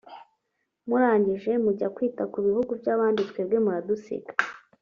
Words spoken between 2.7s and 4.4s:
by’abandi twebwe muradusiga